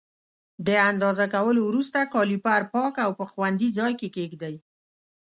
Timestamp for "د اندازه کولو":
0.67-1.61